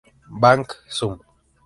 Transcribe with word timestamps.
Bang 0.41 0.65
Zoom! 0.89 1.21